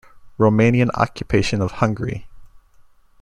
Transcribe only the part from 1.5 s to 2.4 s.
of Hungary.